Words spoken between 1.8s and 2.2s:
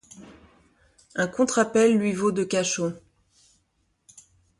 lui